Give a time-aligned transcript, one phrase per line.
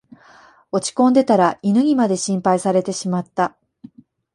[0.71, 3.55] 落ちこんでたら犬にまで心配されてしまった